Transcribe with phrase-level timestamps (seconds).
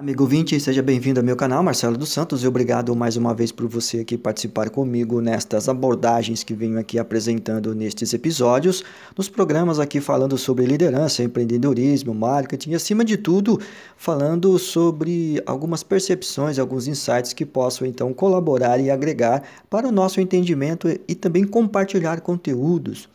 [0.00, 3.52] Amigo 20, seja bem-vindo ao meu canal, Marcelo dos Santos, e obrigado mais uma vez
[3.52, 8.82] por você aqui participar comigo nestas abordagens que venho aqui apresentando nestes episódios,
[9.14, 13.60] nos programas aqui falando sobre liderança, empreendedorismo, marketing e, acima de tudo,
[13.94, 20.18] falando sobre algumas percepções, alguns insights que possam então colaborar e agregar para o nosso
[20.18, 23.06] entendimento e também compartilhar conteúdos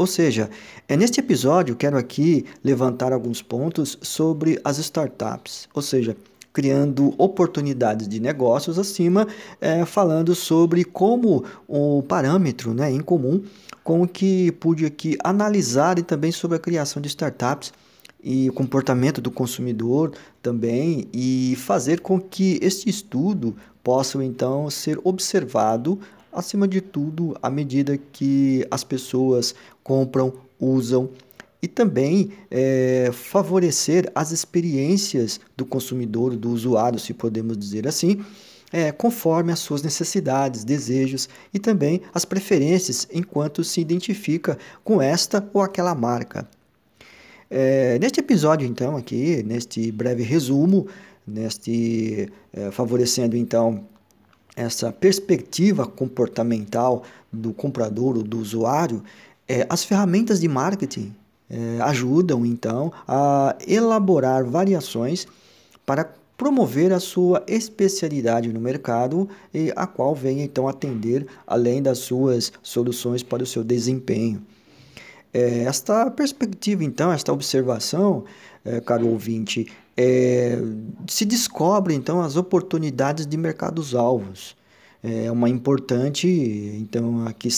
[0.00, 0.48] ou seja,
[0.88, 6.16] é neste episódio quero aqui levantar alguns pontos sobre as startups, ou seja,
[6.54, 9.28] criando oportunidades de negócios acima,
[9.60, 13.42] é, falando sobre como o parâmetro né, em comum
[13.84, 17.70] com o que pude aqui analisar e também sobre a criação de startups
[18.24, 24.98] e o comportamento do consumidor também e fazer com que este estudo possa então ser
[25.04, 26.00] observado
[26.32, 31.10] acima de tudo, à medida que as pessoas compram, usam
[31.62, 38.24] e também é, favorecer as experiências do consumidor, do usuário, se podemos dizer assim,
[38.72, 45.46] é, conforme as suas necessidades, desejos e também as preferências enquanto se identifica com esta
[45.52, 46.48] ou aquela marca.
[47.50, 50.86] É, neste episódio, então, aqui, neste breve resumo,
[51.26, 52.28] neste
[52.72, 53.84] favorecendo então
[54.56, 59.02] essa perspectiva comportamental do comprador ou do usuário,
[59.48, 61.14] é, as ferramentas de marketing
[61.48, 65.26] é, ajudam então a elaborar variações
[65.84, 71.98] para promover a sua especialidade no mercado e a qual vem então atender além das
[71.98, 74.40] suas soluções para o seu desempenho.
[75.34, 78.24] É, esta perspectiva, então, esta observação,
[78.64, 79.66] é, caro ouvinte,
[80.02, 80.58] é,
[81.06, 84.56] se descobre então as oportunidades de mercados-alvos.
[85.02, 86.26] É uma importante,
[86.78, 87.50] então, aqui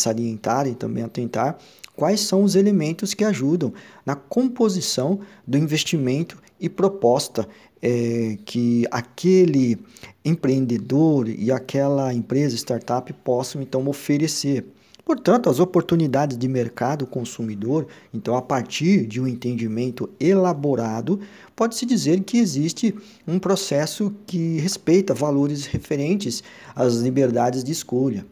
[0.70, 1.58] e também atentar
[1.96, 3.72] quais são os elementos que ajudam
[4.06, 7.48] na composição do investimento e proposta
[7.80, 9.78] é, que aquele
[10.24, 14.64] empreendedor e aquela empresa, startup possam então oferecer.
[15.04, 21.18] Portanto, as oportunidades de mercado consumidor, então, a partir de um entendimento elaborado,
[21.56, 22.94] pode-se dizer que existe
[23.26, 26.42] um processo que respeita valores referentes
[26.74, 28.24] às liberdades de escolha.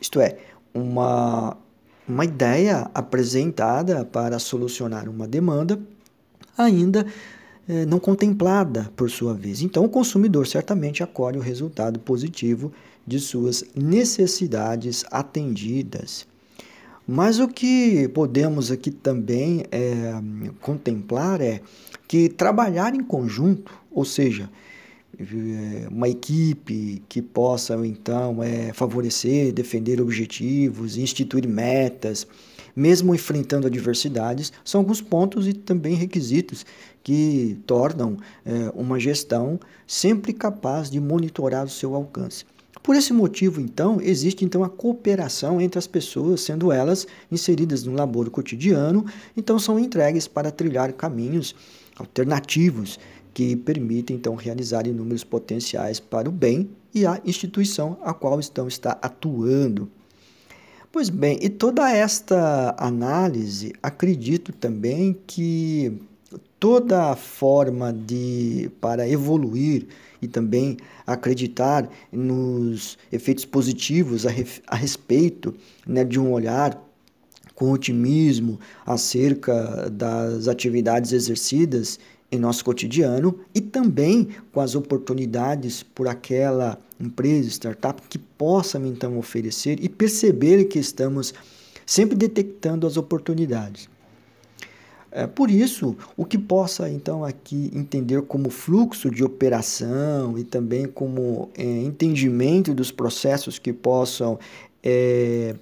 [0.00, 0.36] Isto é,
[0.74, 1.56] uma,
[2.08, 5.80] uma ideia apresentada para solucionar uma demanda
[6.58, 7.06] ainda
[7.68, 9.62] eh, não contemplada por sua vez.
[9.62, 12.72] Então, o consumidor certamente acolhe o resultado positivo
[13.06, 16.26] de suas necessidades atendidas.
[17.06, 20.12] Mas o que podemos aqui também é,
[20.60, 21.60] contemplar é
[22.08, 24.50] que trabalhar em conjunto, ou seja,
[25.90, 32.26] uma equipe que possa então é, favorecer, defender objetivos, instituir metas,
[32.74, 36.66] mesmo enfrentando adversidades, são alguns pontos e também requisitos
[37.02, 42.44] que tornam é, uma gestão sempre capaz de monitorar o seu alcance.
[42.86, 47.92] Por esse motivo, então, existe então a cooperação entre as pessoas, sendo elas inseridas no
[47.92, 49.04] labor cotidiano,
[49.36, 51.52] então são entregues para trilhar caminhos
[51.96, 52.96] alternativos
[53.34, 58.68] que permitem então realizar inúmeros potenciais para o bem e a instituição a qual estão
[58.68, 59.90] está atuando.
[60.92, 65.92] Pois bem, e toda esta análise, acredito também que
[66.60, 69.88] toda forma de para evoluir
[70.20, 74.30] e também acreditar nos efeitos positivos a,
[74.66, 75.54] a respeito
[75.86, 76.82] né, de um olhar
[77.54, 81.98] com otimismo acerca das atividades exercidas
[82.30, 89.18] em nosso cotidiano e também com as oportunidades por aquela empresa, startup que possa então
[89.18, 91.32] oferecer e perceber que estamos
[91.84, 93.88] sempre detectando as oportunidades.
[95.16, 100.84] É, por isso, o que possa então aqui entender como fluxo de operação e também
[100.86, 104.38] como é, entendimento dos processos que possam
[104.82, 105.54] é,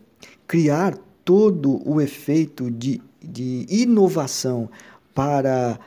[0.49, 4.69] criar todo o efeito de, de inovação
[5.15, 5.79] para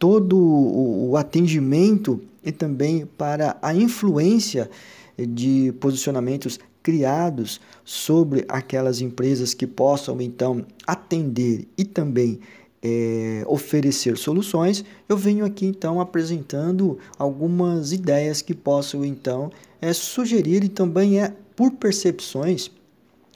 [0.00, 4.68] todo o atendimento e também para a influência
[5.16, 12.40] de posicionamentos criados sobre aquelas empresas que possam então atender e também
[12.82, 19.50] é, oferecer soluções, eu venho aqui então apresentando algumas ideias que posso então
[19.80, 22.70] é, sugerir e também é por percepções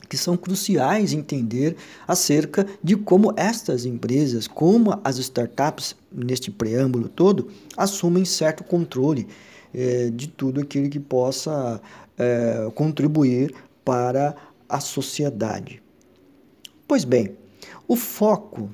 [0.09, 1.77] que são cruciais entender
[2.07, 9.27] acerca de como estas empresas, como as startups, neste preâmbulo todo, assumem certo controle
[9.75, 11.81] é, de tudo aquilo que possa
[12.17, 13.55] é, contribuir
[13.85, 14.35] para
[14.69, 15.83] a sociedade.
[16.87, 17.37] Pois bem,
[17.89, 18.71] o foco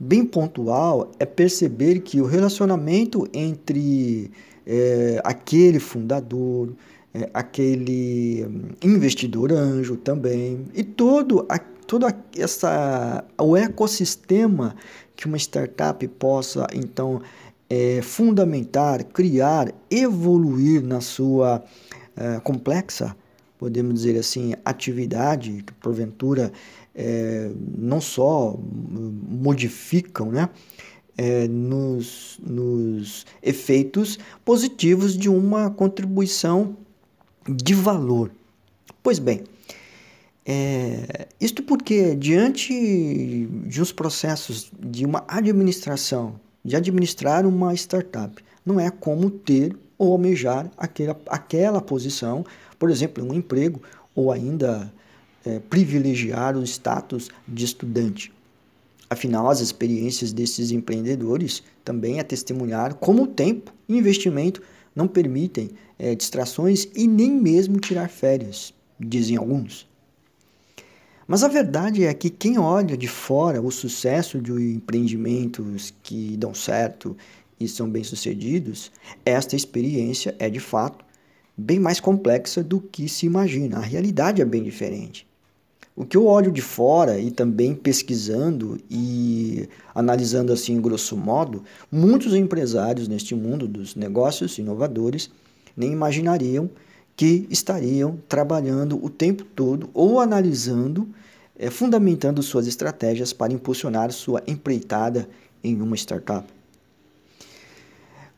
[0.00, 4.30] bem pontual é perceber que o relacionamento entre
[4.66, 6.72] é, aquele fundador,
[7.12, 14.74] é, aquele hum, investidor anjo também, e todo, a, todo essa, o ecossistema
[15.14, 17.20] que uma startup possa então
[17.68, 21.62] é, fundamentar, criar, evoluir na sua
[22.44, 23.16] complexa,
[23.56, 26.52] podemos dizer assim, atividade, que porventura
[26.94, 30.48] é, não só modificam, né?
[31.16, 36.76] É, nos, nos efeitos positivos de uma contribuição
[37.46, 38.30] de valor.
[39.02, 39.42] Pois bem,
[40.46, 48.80] é, isto porque, diante de uns processos de uma administração, de administrar uma startup, não
[48.80, 52.44] é como ter ou almejar aquela, aquela posição,
[52.78, 53.82] por exemplo, um emprego,
[54.14, 54.92] ou ainda
[55.44, 58.32] é, privilegiar o status de estudante.
[59.08, 64.62] Afinal, as experiências desses empreendedores também é testemunhar como o tempo e investimento
[64.94, 69.88] não permitem é, distrações e nem mesmo tirar férias, dizem alguns.
[71.26, 76.52] Mas a verdade é que quem olha de fora o sucesso de empreendimentos que dão
[76.52, 77.16] certo
[77.58, 78.90] e são bem-sucedidos,
[79.24, 81.04] esta experiência é de fato
[81.56, 83.78] bem mais complexa do que se imagina.
[83.78, 85.29] A realidade é bem diferente.
[85.94, 92.34] O que eu olho de fora e também pesquisando e analisando assim grosso modo, muitos
[92.34, 95.30] empresários neste mundo dos negócios inovadores
[95.76, 96.70] nem imaginariam
[97.16, 101.08] que estariam trabalhando o tempo todo ou analisando,
[101.58, 105.28] é, fundamentando suas estratégias para impulsionar sua empreitada
[105.62, 106.46] em uma startup.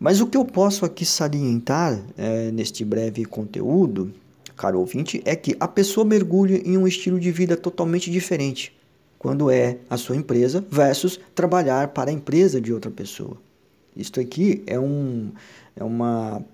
[0.01, 4.13] Mas o que eu posso aqui salientar é, neste breve conteúdo
[4.63, 8.73] caro ouvinte, é que a pessoa mergulha em um estilo de vida totalmente diferente
[9.19, 13.37] quando é a sua empresa versus trabalhar para a empresa de outra pessoa.
[13.97, 15.33] Isto aqui é, um,
[15.75, 16.45] é uma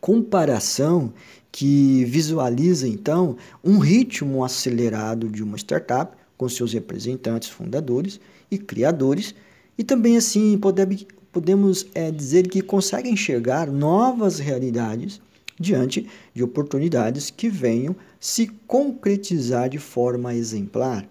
[0.00, 1.12] comparação
[1.52, 8.18] que visualiza então um ritmo acelerado de uma startup com seus representantes, fundadores
[8.50, 9.34] e criadores,
[9.76, 15.20] e também assim podemos, podemos é, dizer que consegue enxergar novas realidades
[15.58, 21.06] diante de oportunidades que venham se concretizar de forma exemplar.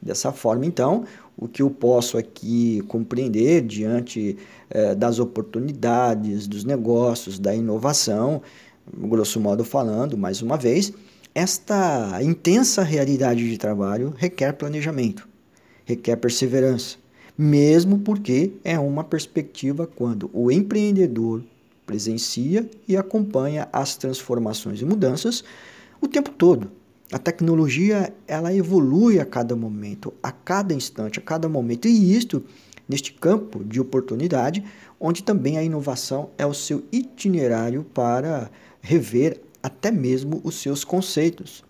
[0.00, 1.04] Dessa forma, então,
[1.36, 4.36] o que eu posso aqui compreender diante
[4.70, 8.42] eh, das oportunidades, dos negócios, da inovação,
[8.96, 10.92] grosso modo falando, mais uma vez,
[11.34, 15.28] esta intensa realidade de trabalho requer planejamento,
[15.84, 16.96] requer perseverança,
[17.36, 21.42] mesmo porque é uma perspectiva quando o empreendedor
[21.88, 25.42] presencia e acompanha as transformações e mudanças
[26.02, 26.70] o tempo todo.
[27.10, 32.44] A tecnologia ela evolui a cada momento, a cada instante, a cada momento, e isto
[32.86, 34.62] neste campo de oportunidade,
[35.00, 38.50] onde também a inovação é o seu itinerário para
[38.82, 41.64] rever até mesmo os seus conceitos.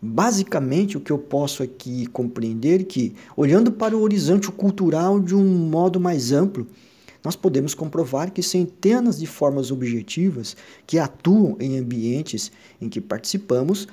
[0.00, 5.34] Basicamente, o que eu posso aqui compreender é que, olhando para o horizonte cultural de
[5.34, 6.66] um modo mais amplo,
[7.26, 10.56] nós podemos comprovar que centenas de formas objetivas
[10.86, 13.88] que atuam em ambientes em que participamos,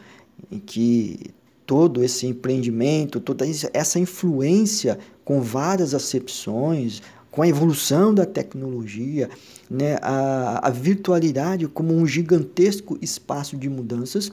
[0.51, 1.19] em que
[1.65, 3.43] todo esse empreendimento, toda
[3.73, 7.01] essa influência com várias acepções,
[7.31, 9.27] com a evolução da tecnologia,
[9.67, 14.31] né, a, a virtualidade como um gigantesco espaço de mudanças,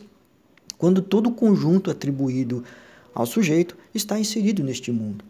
[0.76, 2.62] quando todo o conjunto atribuído
[3.14, 5.24] ao sujeito está inserido neste mundo.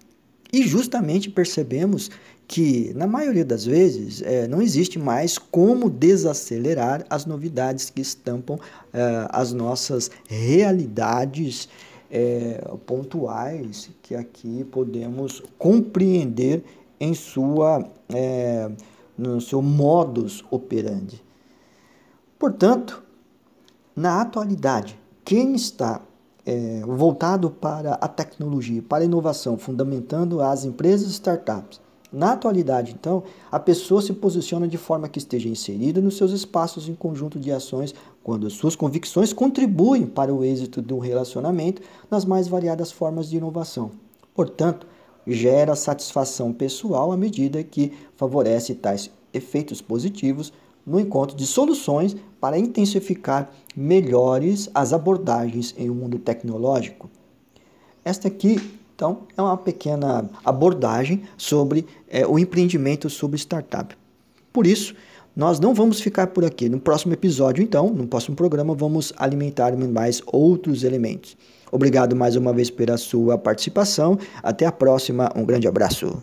[0.53, 2.11] E justamente percebemos
[2.51, 8.59] que, na maioria das vezes, é, não existe mais como desacelerar as novidades que estampam
[8.93, 11.69] é, as nossas realidades
[12.11, 16.65] é, pontuais, que aqui podemos compreender
[16.99, 18.69] em sua, é,
[19.17, 21.23] no seu modus operandi.
[22.37, 23.01] Portanto,
[23.95, 26.03] na atualidade, quem está
[26.45, 31.81] é, voltado para a tecnologia, para a inovação, fundamentando as empresas e startups.
[32.13, 36.89] Na atualidade, então, a pessoa se posiciona de forma que esteja inserida nos seus espaços
[36.89, 42.25] em conjunto de ações quando as suas convicções contribuem para o êxito do relacionamento nas
[42.25, 43.93] mais variadas formas de inovação.
[44.35, 44.89] Portanto,
[45.25, 50.53] gera satisfação pessoal à medida que favorece tais efeitos positivos
[50.85, 57.09] no encontro de soluções para intensificar melhores as abordagens em um mundo tecnológico.
[58.05, 63.97] Esta aqui, então, é uma pequena abordagem sobre é, o empreendimento sobre startup.
[64.53, 64.95] Por isso,
[65.35, 66.69] nós não vamos ficar por aqui.
[66.69, 71.35] No próximo episódio, então, no próximo programa, vamos alimentar mais outros elementos.
[71.73, 74.19] Obrigado mais uma vez pela sua participação.
[74.43, 75.33] Até a próxima.
[75.35, 76.23] Um grande abraço.